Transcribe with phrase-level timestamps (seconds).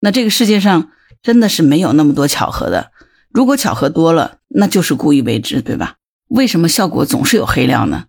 [0.00, 0.90] 那这个世界上
[1.22, 2.92] 真的是没有那么多巧合的。
[3.30, 5.96] 如果巧合多了，那就是故意为之，对吧？
[6.28, 8.06] 为什么效果总是有黑料呢？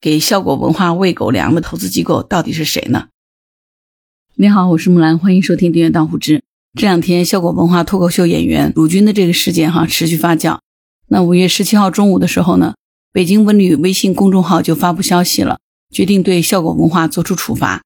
[0.00, 3.08] 给效果文化喂狗粮的投资机构到底是谁呢？
[4.34, 6.38] 你好，我是木兰，欢迎收听《订阅当户知》。
[6.78, 10.58] 这两天，效果文化脱口秀演员鲁军的这个事件哈持续发酵。
[11.08, 12.74] 那五月十七号中午的时候呢，
[13.12, 17.82] 北京文旅微信公众号就发布消息了，决定对效果文化作出处罚。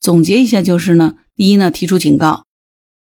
[0.00, 2.44] 总结一下就是呢，第一呢，提出警告。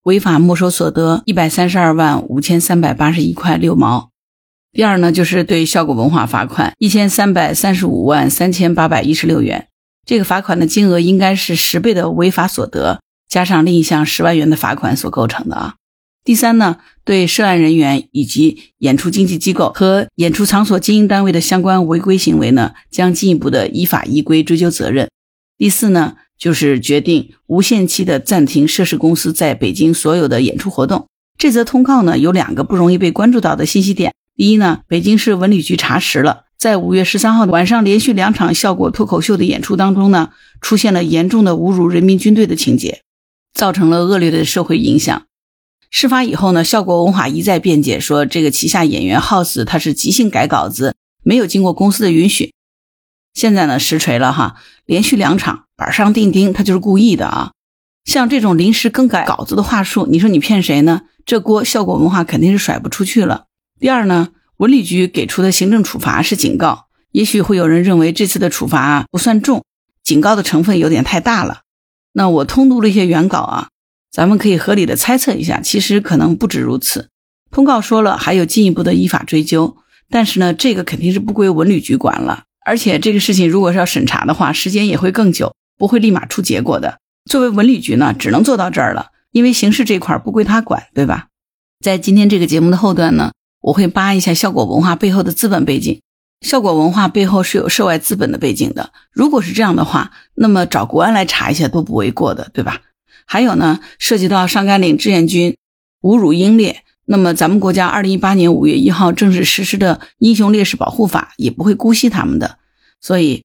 [0.09, 4.09] 违法没收所得一百三十二万五千三百八十一块六毛。
[4.73, 9.69] 第二呢，就是对效果文化罚款一千三百三十五万三千八百一十六元。
[10.07, 15.75] 这个罚款的金额应该是十倍的违法所得加上另一项十万元的罚款所构成的啊。
[16.25, 25.11] 第三呢，对涉案人员以及演出经纪机构和演出场所经营单位的相关违规行为呢，将进一步的依法依规追究责任。
[25.59, 26.15] 第四呢。
[26.39, 31.09] 就是决定无限期的暂停涉事公司在北京所有的演出活动。
[31.37, 34.15] 这则通告呢，有两个不容易被关注到的信息点。
[34.37, 43.01] 第一呢，北京市文旅局查实了，在五月十三号晚上连续两场效果脱口秀的演出当中呢，出现了严重的侮辱人民军队的情节，
[43.53, 45.25] 造成了恶劣的社会影响。
[45.91, 52.53] 事发以后呢，效果文化一再辩解说，这个旗下演员 House 他是即兴改稿子，没有经过公司的允许。
[53.39, 57.53] 现在呢，实锤了哈，连续两场板上钉钉，他就是故意的啊！
[58.05, 61.03] 像这种临时更改稿子的话术，你说你骗谁呢？
[61.25, 63.45] 这锅效果文化肯定是甩不出去了。
[63.79, 69.65] 第二呢，文旅局给出的行政处罚是警告，也许会有人认为这次的处罚不算重，
[70.03, 71.61] 警告的成分有点太大了。
[72.15, 73.69] 那我通读了一些原稿啊，
[74.11, 77.11] 咱们可以合理的猜测一下，其实可能不止如此。
[77.53, 79.77] 通告说了还有进一步的依法追究，
[80.11, 82.47] 但是呢，这个肯定是不归文旅局管了。
[82.69, 86.99] 而且这个事情如果是要审查的话，时间也会更久，不会立马出结果的。
[87.25, 91.29] 作为文旅局呢，只能做到这儿了，因为刑事这块不归他管，对吧？
[91.83, 95.99] 在今天这个节目的后段呢，我会扒一下效果文化背后的资本背景。
[96.43, 102.83] 效果文化背后是有涉外资本的背景的，如果是这样的话，那么找国安来查一下都不为过的，对吧？
[103.25, 105.57] 还有呢，涉及到上甘岭志愿军
[106.03, 106.85] 侮辱英烈。
[107.11, 112.59] 那么，咱们国家二零一八年五月一号正式实施的《英雄烈士保护法》也不会姑息他们的，
[113.01, 113.45] 所以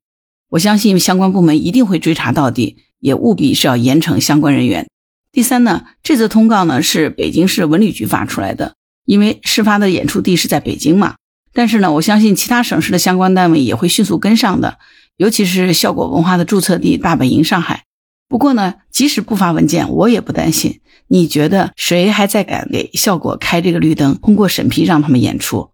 [0.49, 4.89] 我相信相关部门一定会追查到底，也务必是要严惩相关人员。
[5.31, 8.75] 第三呢，这则通告呢是北京市文旅局发出来的，
[9.05, 11.15] 因为事发的演出地是在北京嘛。
[11.53, 14.77] 但是呢，我相信其他省市的相关单位也会迅速跟上的，
[15.15, 17.85] 尤其是效果文化的注册地大本营上海。
[18.33, 20.79] 不过呢，即使不发文件，我也不担心。
[21.07, 25.69] 你觉得谁还在敢给效果开这个绿灯，通过审批让他们演出？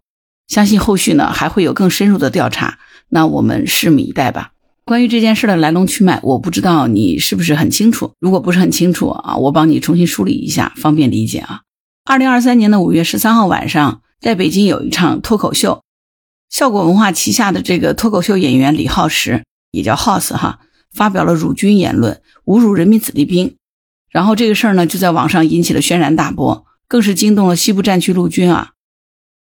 [0.46, 2.78] 相信后续呢还会有更深入的调查。
[3.08, 4.52] 那我们拭目以待吧。
[4.84, 8.10] 关于这件事的来龙去脉，我不知道你是不是很清楚。
[8.20, 11.62] 如果不是很清楚啊，我帮你重新梳理一下，方便理解啊。
[12.04, 15.82] 二零二三年的五月十三号晚上，在北京有一场脱口秀，
[16.50, 20.58] 效果文化旗下的这个脱口秀演员李浩石，也叫 House 哈。
[20.94, 23.56] 发表了辱军言论，侮辱人民子弟兵，
[24.10, 28.72] 然后这个事儿呢就在网上引起了轩然大波，更是惊动了西部战区陆军啊。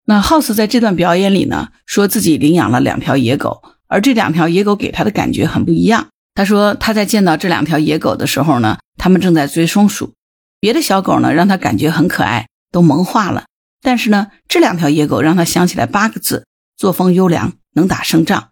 [0.06, 6.08] 那 House 在这段表演里呢，说自己领养了两条野狗，而这两条野狗给他的感觉很不一样。
[6.34, 10.14] 他说他在见到这两条野狗的时候呢，他们正在追松鼠，
[10.60, 13.46] 别的小狗呢让他感觉很可爱，都萌化了，
[13.82, 16.46] 但是呢这两条野狗让他想起来八个字：
[16.76, 18.50] 作风优良，能打胜仗。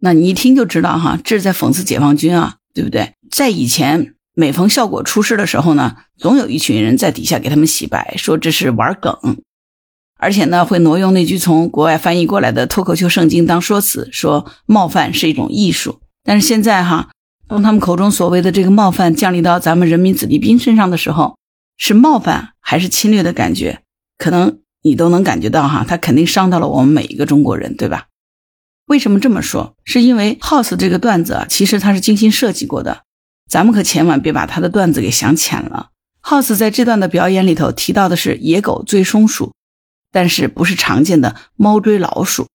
[0.00, 3.14] 那你一听就知道哈，这是在讽刺解放军啊，对不对？
[3.30, 9.36] 在以前每逢效果出事的时候呢，总有一群人在底下给他们洗白，说这是玩梗，
[10.18, 16.00] 而且呢会挪用那句从国外翻译过来的脱口秀圣经当说辞，说冒犯是一种艺术。
[16.22, 17.10] 但是现在哈，
[17.48, 21.36] 当他们口中所谓的这个冒犯降临到咱们人民子弟兵身上的时候，
[21.76, 23.80] 是冒犯还是侵略的感觉？
[24.16, 28.06] 可能你都能感觉到哈，他肯定伤到了我们每一个中国人，对吧？
[28.88, 29.74] 为什么这么说？
[29.84, 33.02] 是因为 House 这个段子啊，其实他是精心设计过的，
[33.46, 35.90] 咱们可千万别把他的段子给想浅了。
[36.22, 39.52] House 在这段的表演里头提到的是野狗追松鼠，
[40.10, 42.46] 但是不是常见的猫追老鼠。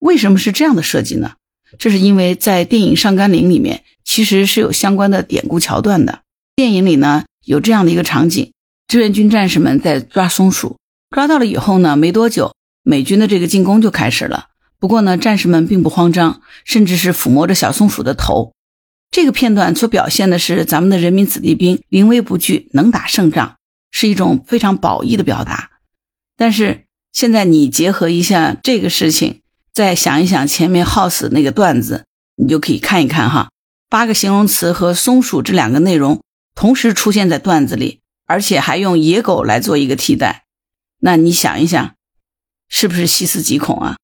[0.00, 1.34] 为什么是这样的设计呢？
[1.78, 6.22] 这是因为在电影《上甘岭》里面其实是有相关的典故桥段的。
[6.56, 8.52] 电影里呢有这样的一个场景：
[8.88, 10.76] 志愿军战士们在抓松鼠，
[11.10, 12.52] 抓到了以后呢，没多久
[12.82, 14.46] 美军的这个进攻就开始了。
[14.80, 18.52] 不过呢，战士们并不慌张，甚至是抚摸着小松鼠的头。
[19.10, 23.56] 这个片段所表现的是咱们的人民子弟兵临危不惧，能打胜仗，
[23.90, 25.70] 是一种非常褒义的表达。
[26.36, 29.40] 但是现在你结合一下这个事情，
[29.72, 32.04] 再想一想前面 House 那个段子，
[32.36, 33.50] 你就可以看一看哈，
[33.88, 36.22] 八个形容词和松鼠这两个内容
[36.54, 40.44] 同时出现在段子里，而且还用野狗来做一个替代，
[41.00, 41.94] 那你想一想，
[42.68, 43.96] 是不是细思极恐啊？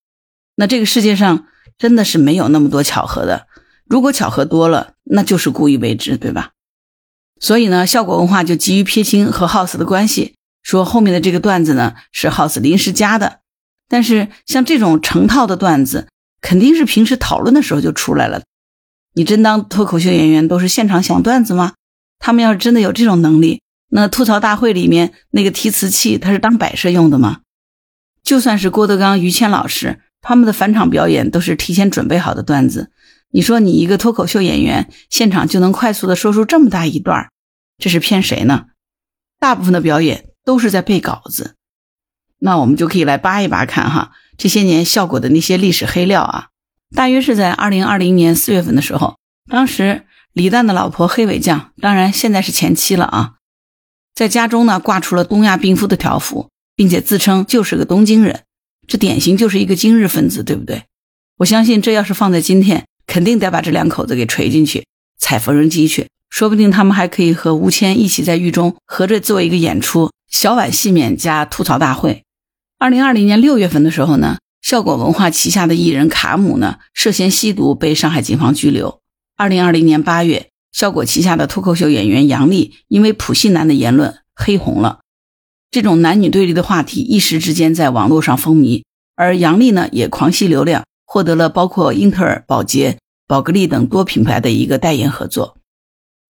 [0.55, 1.45] 那这个世界上
[1.77, 3.47] 真的是没有那么多巧合的，
[3.85, 6.51] 如果巧合多了，那就是故意为之，对吧？
[7.39, 13.39] 所以呢，效果文化就急于撇清和 House 的关系，说后面的这个段子呢是 House 临时加的。
[13.87, 16.07] 但是像这种成套的段子，
[16.41, 18.41] 肯定是平时讨论的时候就出来了。
[19.13, 21.73] 你真当脱口秀演员都是现场想段子吗？
[22.17, 27.41] 他们要是真的有这种能力，那吐槽大会里面那个提词器，它是当摆设用的吗？
[28.23, 32.91] 就算是郭德纲、于谦老师，他们的返场表演都是提前准备好的段子。
[33.29, 37.29] 你说你一个脱口秀演员，现场就能快速的说出这么大一段，
[37.77, 38.65] 这是骗谁呢？
[39.39, 41.53] 大部分的表演都是在背稿子。
[42.39, 46.47] 那我们就可以来扒一扒看哈，这些年效果的那些历史黑料啊。
[46.95, 49.17] 大约是在二零二零年四月份的时候，
[49.47, 53.33] 当时李诞的老婆黑尾酱，当然现在是前妻了啊，
[54.15, 58.43] 在家中呢挂出了东亚病夫的条幅，并且自称就是个东京人，
[58.87, 60.83] 这典型就是一个今日分子，对不对？
[61.37, 64.85] 我相信这要是放在今天，肯定得把这两口子给锤进去，
[65.17, 72.23] 踩缝纫机去，说不定他们还可以和吴谦一起在狱中合着做一个演出，小碗戏面加吐槽大会。
[72.77, 74.37] 二零二零年六月份的时候呢。
[74.61, 78.99] 效果文化旗下的艺人卡姆呢，涉嫌吸毒被上海警方拘留。
[79.37, 85.01] 二零二零年八月，效果旗下的脱口秀演员杨笠因为普信男的言论黑红了。
[85.75, 88.85] 这种男女对立的话题一时之间在网络上风靡，
[89.17, 95.57] 而杨笠呢也狂吸流量，获得了包括英特尔、宝洁、宝格丽等多品牌的一个代言合作。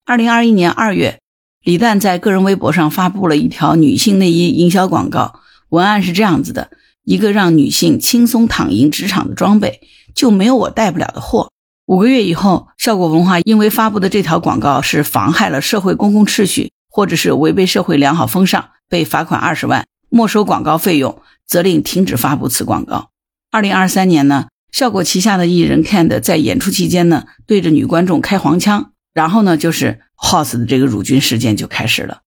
[0.04, 1.20] 二零二一年二月，
[1.64, 6.72] 李诞在个人微博上发布了一条女性内衣营销广告，文案是这样子的。
[7.04, 9.82] 一个让女性轻松躺赢职场的装备，
[10.16, 11.52] 就没有我带不了的货。
[11.86, 23.10] 五个月以后，效果文化因为发布的这条广告是妨害了社会公共秩序，或者是违背社会良好风尚，被罚款二十万，没收广告费用，责令停止发布此广告。
[23.52, 32.22] 二零二三年呢，效果旗下的艺人 Kand 在演出期间呢，对着女观众开黄腔，然后呢，就是 House 的这个辱军事件就开始了。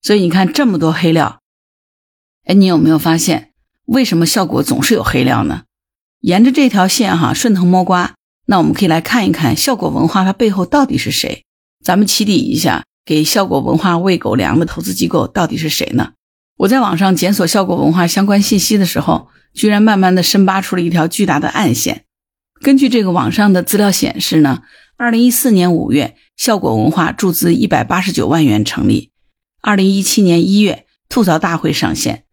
[0.00, 1.40] 所以你看这么多黑料，
[2.46, 3.52] 哎，你有没有发现？
[3.84, 5.64] 为什么效果总是有黑料呢？
[6.20, 8.14] 沿着这条线哈，顺藤摸瓜，
[8.46, 11.44] 那我们可以来看一看效果文化它背后到底是谁？
[11.84, 16.14] 咱们起底一下，给效果文化喂狗粮的投资机构到底是谁呢？
[16.56, 22.04] 我在网上检索效果文化相关信息的时候，居然慢慢的深扒出了一条巨大的暗线。
[22.60, 24.62] 根据这个网上的资料显示呢，
[24.96, 29.10] 二零一四年五月，效果文化注资一百八十九万元成立；
[29.62, 32.24] 二零一七年一月，吐槽大会上线。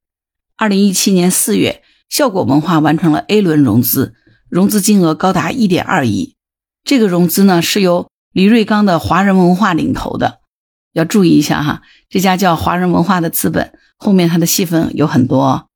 [0.58, 4.16] 二零一七年四月，效果文化完成了 A 轮融资，
[4.50, 6.36] 融资金额高达一点二亿。
[6.84, 10.40] 这个融资呢是由李瑞刚的华人文化领投的。
[10.94, 15.68] 要注意一下哈，这家叫华人文化的资本后面它的戏份有很多。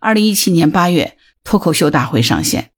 [0.00, 2.70] 二零一七年八月，脱口秀大会上线，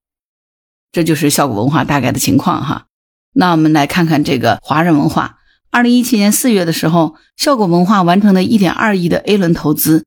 [0.92, 2.86] 这就是效果文化大概的情况哈。
[3.32, 5.38] 那我们来看看这个华人文化。
[5.70, 10.04] 二零一七年四月的时候，效果文化完成的一点二亿的 A 轮投资。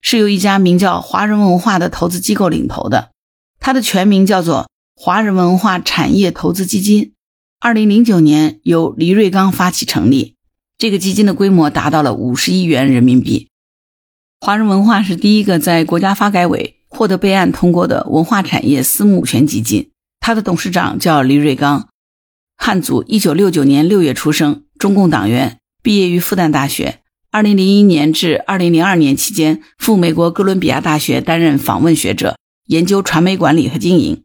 [0.00, 3.10] 是由一家名叫华人文化的投资机构领投的，
[3.58, 7.14] 它的全名叫做华人文化产业投资基金。
[7.60, 10.36] 二零零九年由黎瑞刚发起成立，
[10.78, 13.48] 这个基金的规模达到了五十亿元人民币。
[14.40, 21.88] 华人文化是第一个在国家发改委获得备案通过的文化产业私募权基金，它的董事长叫黎瑞刚，
[22.56, 27.00] 汉族，一九六九年六月出生，中共党员，毕业于复旦大学。
[27.32, 32.38] 二零零一年至二零零二年期间，赴美国哥伦比亚大学担任访问学者，
[32.68, 34.22] 研究传媒管理和经营。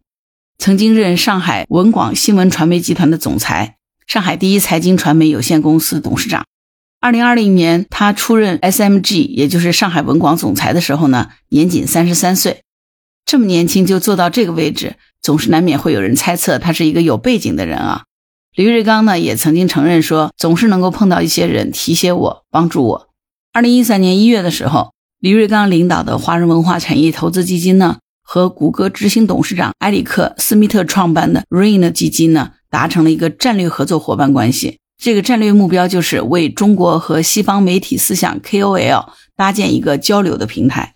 [0.60, 6.46] 曾经任上海文广新闻传媒集团的总裁，上海第一财经传媒有限公司董事长。
[7.00, 12.62] 二零二零年，他出任 SMG，也就是上海文广总裁的时候呢，年仅三十三岁。
[13.26, 18.04] 这么年轻就做到这个位置，总是难免会有人猜测他是一个有背景的人啊。
[18.56, 23.10] 李瑞刚呢也曾经承认说，总是能够碰到一些人提携我、帮助我。
[23.52, 34.80] 二零一三年一月的时候，李瑞刚领导的华人文化产业投资基金呢，和谷歌执行董事长埃里克·斯密特创办的 Rain 基金呢，达成了一个战略合作伙伴关系。
[34.98, 40.96] 这个战略目标就是为中国和西方媒体思想 KOL 搭建一个交流的平台。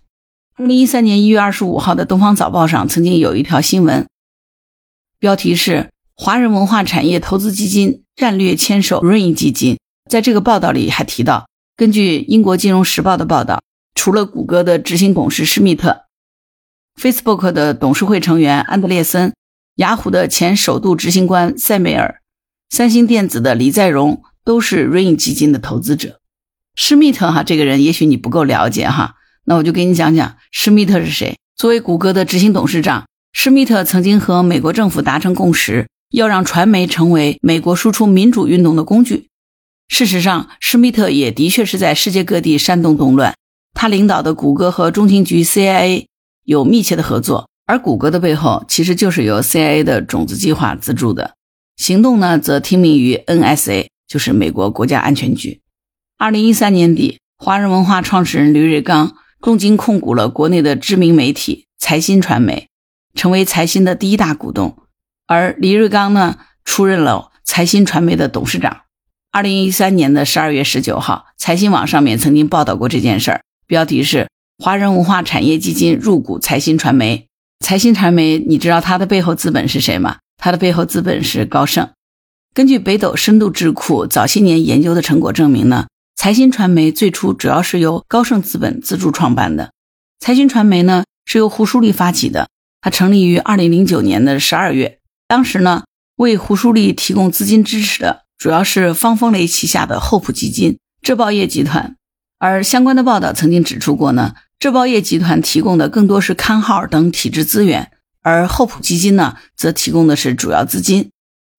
[0.56, 4.08] 二零一三年一月二十五号的《东方早报》上曾经有一条新闻，
[5.20, 5.90] 标题是。
[6.20, 9.78] 华人文化产业投资基金战略牵手 Rain 基金，
[10.10, 13.62] 在这个报道里还提到，根据英国金融时报的报道，
[13.94, 16.06] 除了谷歌的执行董事施密特、
[17.00, 19.32] Facebook 的董事会成员安德烈森、
[19.78, 22.20] 雅虎的前首度执行官塞梅尔、
[22.68, 26.18] 三星电子的李在镕都是 Rain 基金的投资者。
[26.74, 31.36] 施密特哈这个人，也许你不够了解哈，那我就给你讲讲施密特是谁。
[31.54, 39.28] 作为谷歌的执行董事长，施密特曾经和美国政府达成共识，要让传媒成为美国输出民主运动的工具。
[39.86, 43.32] 事实上，施密特也的确是在世界各地煽动动乱。
[43.74, 46.06] 他领导的谷歌和中情局 CIA
[46.42, 51.34] 有密切的合作，而谷歌的背后其实就是由 CIA 的种子计划资助的。
[51.76, 55.60] 行动呢，则听命于 NSA，就是美国国家安全局。
[56.16, 62.68] 二零一三年底，华人文化创始人李瑞刚重金控股了国内的知名媒体财新传媒，
[63.14, 64.78] 成为财新的第一大股东。
[65.26, 68.84] 而李瑞刚呢，出任了财新传媒的董事长。
[69.30, 74.26] 二零一三年的十二月十九号，财新网上面曾经报道过这件事儿，标题是
[74.58, 77.27] “华人文化产业基金入股财新传媒”。
[77.60, 80.18] 财新传媒，你知道它的背后资本是谁吗？
[80.36, 81.90] 它的背后资本是高盛。
[82.54, 85.86] 根据北斗深度智库早些年研究的成果证明呢。
[86.16, 89.70] 财新传媒最初主要是由高盛资本资助创办的。
[90.18, 92.48] 财新传媒呢是由胡舒立发起的，
[92.80, 94.98] 它成立于二零零九年的十二月。
[95.28, 95.84] 当时呢，
[96.16, 101.94] 为胡舒立提供资金支持的主要是方风雷旗下的厚朴基金、浙报业集团。
[102.38, 111.10] 而相关的报道曾经指出过呢，浙报业集团提供的更多是刊号等体制资源，而厚朴基金呢则提供的是主要资金。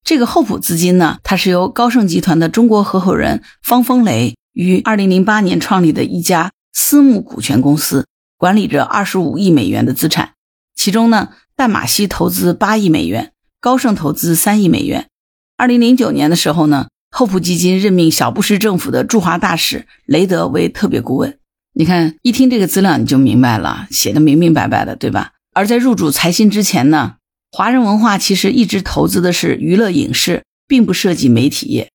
[0.04, 4.36] 这个厚朴资金呢，它是由高盛集团的中国合伙人方风雷。
[4.52, 8.06] 于二零零八年创立的一家私募股权公司，
[8.38, 10.34] 管理着二十五亿美元的资产，
[10.76, 15.08] 其中呢，淡马锡投资八亿美元，高盛投资三亿美元。
[15.56, 21.39] 二零零九年的时候呢，厚朴基金任命小布什政府的驻华大使雷德为特别顾问。
[21.74, 25.34] 你看，一听这个资料你就明白了，写的明明白白的，对吧？
[25.54, 27.16] 而在入主财新之前呢，
[27.52, 31.90] 华人文化其实一直投资的是娱乐影视，并不涉及媒体业。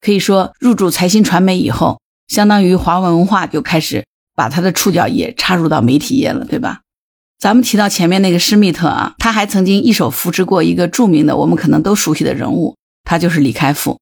[0.00, 6.80] 可以说，入驻财新传媒以后，相当于华文文化就开始把他的触角也插入到媒体业了，对吧？
[7.38, 13.98] 咱们提到前面那个施密特啊，他还曾经一手扶持过一个著名的、我们可能都熟悉的人物，他就是李开复。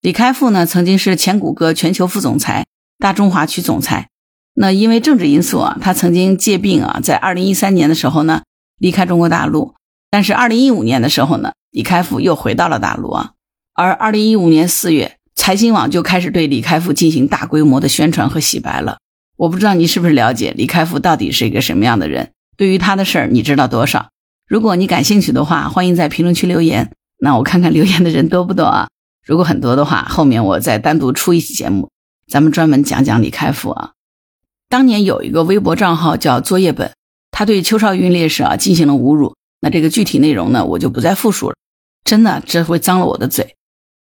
[0.00, 2.66] 李开复呢，曾经是前谷歌全球副总裁、
[2.98, 4.08] 大中华区总裁。
[4.54, 8.42] 那因为政治因素啊，他曾经借病啊，在二零一三年的时候呢，
[8.78, 9.74] 离开中国大陆。
[10.10, 13.32] 但是二零一五年的时候呢，李开复又回到了大陆啊。
[13.74, 15.16] 而二零一五年四月。
[15.36, 18.98] 财新网就开始对李开复进行大规模的宣传和洗白了。
[19.36, 22.30] 我不知道你是不是了解李开复到底是一个什么样的人？
[22.56, 24.10] 对于他的事儿，你知道多少？
[24.46, 26.92] 如果你感兴趣的话，欢迎在评论区留言。
[27.18, 28.86] 那我看看留言的人多不多啊？
[29.26, 31.90] 如果很多的话，后面我再单独出一期节目，
[32.30, 33.90] 咱们专门讲讲李开复啊。
[34.68, 36.92] 当年有一个微博账号叫作业本，
[37.30, 39.34] 他对邱少云烈士啊进行了侮辱。
[39.60, 41.56] 那这个具体内容呢，我就不再复述了。
[42.04, 43.54] 真的，这会脏了我的嘴。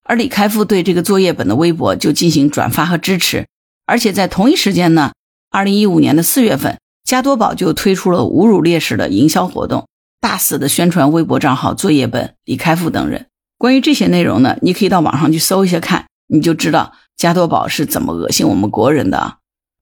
[0.02, 3.46] 而李开复对这个作业本的微博就进行转发和支持，
[3.86, 5.12] 而且在同一时间呢，
[5.50, 9.88] 二零一五年的四月份，加多宝就推出了侮辱烈士的营销活动，
[10.20, 13.26] 大肆的宣传微博账号作业本、李开复等人。
[13.58, 19.36] 关于这些内容呢，你可以到网上去搜一下看，你就知道加多宝是怎么恶心我们国人的啊！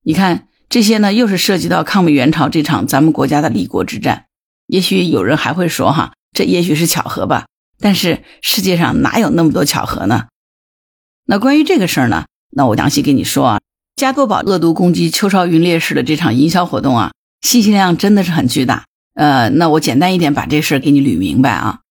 [0.04, 4.24] 你看这些呢，又是涉及到抗美援朝这场咱们国家的立国之战。
[4.66, 7.46] 也许有人还会说哈，这也许是巧合吧。
[7.78, 10.24] 但是世界上哪有那么多巧合呢？
[11.26, 12.24] 那关于这个事儿呢？
[12.50, 13.60] 那我详细跟你说啊，
[13.94, 17.12] 加多宝恶毒攻击邱少云烈士的这场营销活动啊，
[17.42, 18.82] 信息量真的是很巨大。
[19.14, 21.82] 呃，那我简单一点把这事儿给你捋明白啊。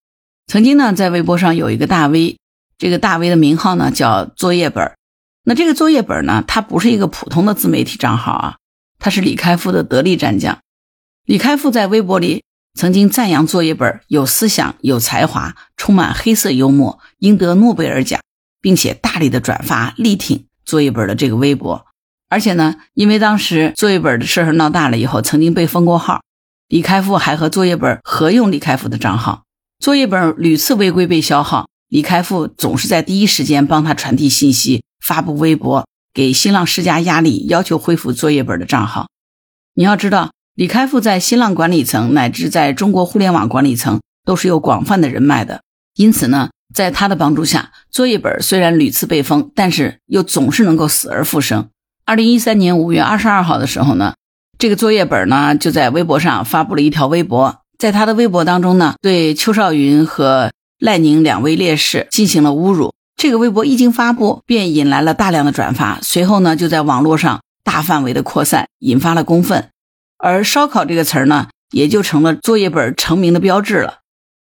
[0.48, 2.36] 曾经呢，在微博上有一个大 V，
[2.78, 4.98] 这个大 V 的名号呢叫作业本儿。
[5.46, 8.56] 那这个作业本儿呢，它不是一个普通的自媒体账号啊，
[9.04, 10.60] 他是李开复的得力战将。
[11.26, 12.44] 李开复在微博里。
[12.76, 18.20] 曾经赞扬作业本有思想、有才华、充满黑色幽默，应得诺贝尔奖，
[18.62, 21.86] 并且大力的转发力挺作业本的这个微博。
[22.30, 26.24] 而且呢，因为当时作业本的事儿闹大了以后，曾经被封过号。
[26.68, 29.44] 李开复还和作业本合用李开复的账号，
[29.78, 39.08] 作业本屡次违规被消耗，李开复总是在第一时间帮他传递信息、发布微博，给新浪施加压力，要求恢复作业本的账号。
[39.74, 40.32] 你要知道。
[40.56, 45.64] 李开复在新浪管理层乃至在中国互联网管理层都是有广泛的人脉的，
[45.96, 51.70] 因此呢，在他的帮助下，作业本虽然屡次被封，但是又总是能够死而复生。
[52.06, 54.14] 二零一三年五月二十二号的时候呢，
[54.60, 62.94] 这个作业本呢就在微博上发布了一条微博，在他的微博当中呢，对邱少云和赖宁两位烈士进行了侮辱。
[63.16, 69.70] 这个微博一经发布，便引来了大量的转发，随后呢就在网络上大范围的扩散，引发了公愤。
[70.18, 74.00] 而“烧烤”这个词儿呢，也就成了作业本成名的标志了。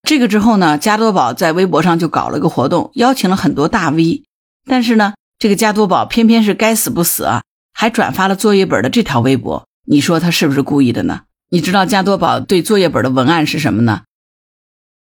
[0.04, 4.24] 这个之后呢，加多宝在微博上就搞了个活动，邀请了很多大 V。
[4.66, 11.22] 但是呢，这个加多宝偏偏是该死不死啊，还转发了作业本的这条微博，你说他是不是故意的呢？
[11.50, 14.04] 你知道加多宝对作业本的文案是什么呢？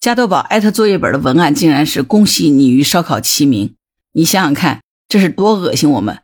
[0.04, 3.76] 加多宝艾特作业本的文案竟然是“恭喜你与烧烤齐名”，
[4.12, 6.20] 你想想看，这是多恶心我们！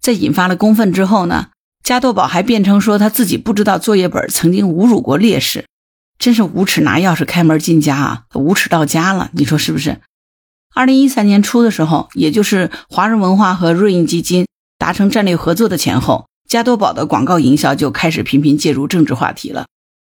[0.00, 1.48] 在引发了公愤之后呢，
[1.82, 5.66] 加多宝还辩称说他自己不知道作业本曾经侮辱过烈士，
[6.18, 10.00] 真是无耻拿钥匙开门进家啊，无耻到家了，你说是不是？
[10.74, 14.46] 二零一三年初的时候，也就是华人文化和瑞银基金
[14.78, 19.66] 达成战略合作的前后，加多宝的广告营销就开始频频介入政治话题了。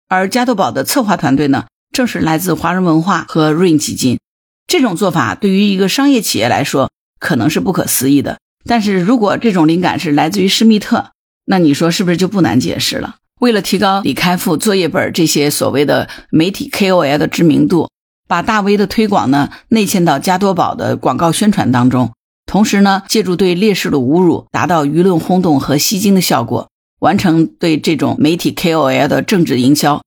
[0.08, 4.18] 而加多宝的策划团队呢，正是来自华人文化和瑞银基金。
[4.66, 11.10] 这种做法对于一个商业企业来说可能是不可思议的，但是如果这种灵感是来自于施密特，
[11.46, 13.16] 那你说是不是就不难解释了？
[13.40, 17.88] 为了提高李开复作业本这些所谓的媒体 KOL 的知名度。
[18.28, 22.12] 把大 V 的推广呢内嵌到加多宝的广告宣传当中，
[22.46, 26.68] 同时呢借助对烈士的侮辱，达到舆论轰动和吸睛的效果，
[27.00, 30.00] 完成对这种媒体 KOL 的政治营销。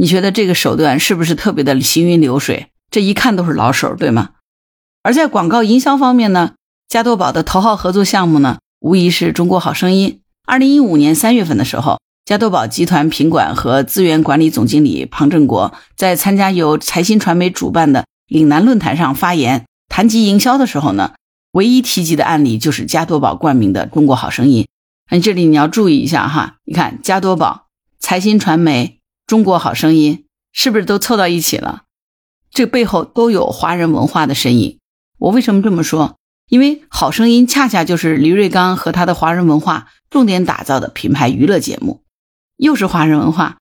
[0.00, 2.68] 你觉得这个手段是不是特别的行云流水？
[2.88, 4.30] 这一看都是老手，对吗？
[5.02, 6.52] 而在广告营销方面呢，
[6.88, 10.20] 加多宝的头号合作项目呢，无疑是中国好声音。
[10.46, 11.98] 二零一五年三月份的时候。
[12.24, 21.14] 加多宝集团品管和资源管理总经理庞振国在参加由财新传媒主办的岭南论坛上发言，谈及营销的时候呢，
[21.52, 24.64] 唯一提及的案例就是加多宝冠名的《中国好声音》。
[25.10, 28.97] 那这里你要注意一下哈，你看加多宝、财新传媒、
[29.28, 31.82] 中国好声音是不是都凑到一起了？
[32.50, 34.78] 这背后都有华人文化的身影。
[35.18, 36.16] 我为什么这么说？
[36.48, 42.00] 因为好声音恰恰就是黎瑞刚和他的华人文化重点打造的品牌娱乐节目。
[42.56, 43.58] 又是华人文化，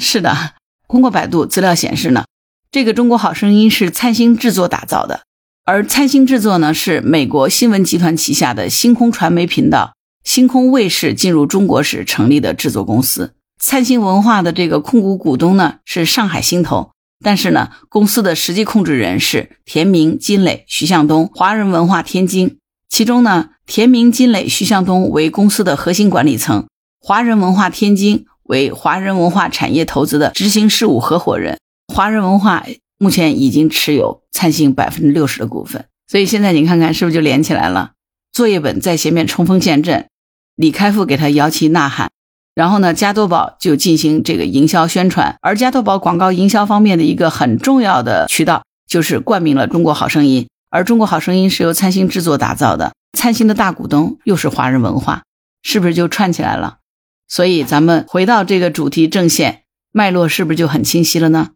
[0.00, 0.54] 是的。
[0.88, 2.24] 通过百度资料显示呢，
[2.72, 5.24] 这个《中国好声音》是灿星制作打造的，
[5.66, 9.92] 而灿星制作呢是美国新闻集团旗下的星空传媒频道、
[10.24, 13.34] 星空卫视进入中国时成立的制作公司。
[13.60, 16.90] 灿星文化的这个控股股东呢是上海星投，
[17.22, 22.58] 但是呢，公司的实际控制人是田明、金磊、徐向东，华人文化天津。
[22.88, 26.66] 其中呢，田明、金磊、徐向东为公司的核心管理层，
[27.00, 28.26] 华人文化天津。
[28.44, 32.66] 为华人文化产业投资的执行事务合伙人，华人文化
[32.98, 37.92] 目前已经持有灿星百分之六十的股份，所以现在你看看是不是就连起来了？
[38.32, 40.08] 作业本在前面冲锋陷阵，
[40.56, 42.10] 李开复给他摇旗呐喊，
[42.60, 55.22] 然后呢，加多宝就进行这个营销宣传，而加多宝广告营销方面的一个很重要的渠道就是冠名了《中国好声音》，而《中国好声音》是由灿星制作打造的，灿星的大股东又是华人文化，
[55.62, 56.80] 是不是就串起来了？
[57.28, 61.52] 所以，咱们回到这个主题正线脉络，是不是就很清晰了呢？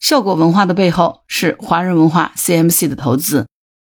[0.00, 3.46] 效果文化的背后是华人文化 CMC 的投资。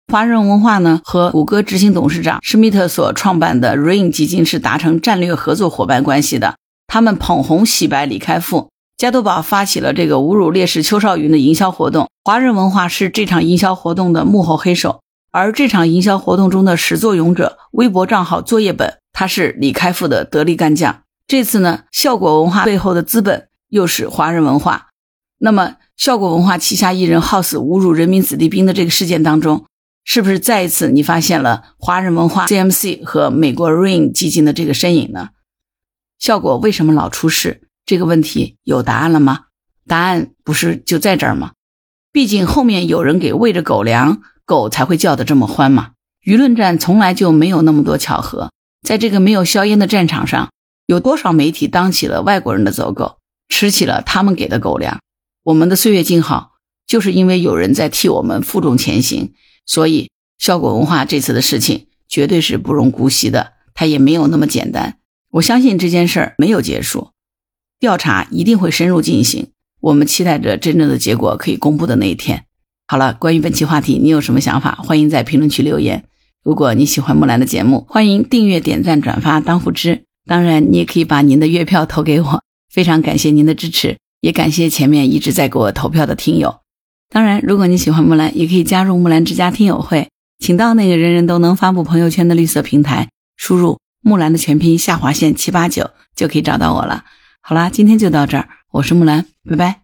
[0.09, 6.57] 华人文化呢，和谷歌执行董事长施密特所创办的 Rain 基金是达成战略合作伙伴关系的。
[6.87, 12.11] 他们捧红洗白李开复，加多宝发起了这个侮辱烈士邱少云的营销活动。
[12.25, 18.99] 华人文化是这场营销活动的幕后黑手，而这场营销活动中的始作俑者，微博账号作业本。
[19.15, 21.01] 他是李开复的得力干将。
[21.27, 24.89] 这次呢，效果文化背后的资本又是华人文化。
[25.39, 29.65] 那么，效果文化旗下艺人耗死侮辱人民子弟兵的这个事件当中，
[30.05, 35.31] 是不是再一次你发现了华人文化 CMC 和美国 Rain 基金的这个身影呢？
[36.19, 37.69] 效果为什么老出事？
[37.85, 39.47] 这个问题有答案了吗？
[39.87, 41.53] 答案不是就在这儿吗？
[42.13, 45.93] 毕竟后面有人给喂着狗粮，狗才会叫得这么欢嘛。
[46.25, 48.53] 舆论战从来就没有那么多巧合。
[48.87, 50.51] 在这个没有硝烟的战场上，
[50.87, 55.01] 有多少媒体当起了外国人的走狗，吃起了他们给的狗粮？
[55.45, 56.53] 我们的岁月静好，
[56.87, 59.33] 就是因为有人在替我们负重前行。
[59.67, 64.99] 所以，效果文化这次的事情绝对是不容姑息的，它也没有那么简单。
[65.31, 67.11] 我相信这件事儿没有结束，
[67.81, 69.49] 调查一定会深入进行。
[69.81, 72.45] 我们期待着真正的结果可以公布的那一天。
[72.87, 74.75] 好了，关于本期话题，你有什么想法？
[74.85, 76.05] 欢迎在评论区留言。
[76.45, 80.05] 如果你喜欢木兰的节目，欢迎订阅、点赞、转发当护知。
[80.27, 86.62] 当然，你也可以把您的月票投给我，非常感谢您的支持，也感谢前面一直在给我投票的听友。
[87.13, 97.05] 当然，如果你喜欢木兰，也可以加入木兰之家听友会，请到那个人人都能发布朋友圈的绿色平台，输入木兰的全拼下划线七八九就可以找到我了。
[97.43, 99.82] 好啦，今天就到这儿，我是木兰，拜拜。